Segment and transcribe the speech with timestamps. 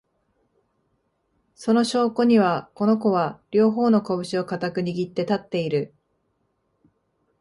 [1.53, 5.93] その証拠には、この子は、両方のこぶしを固く握って立っている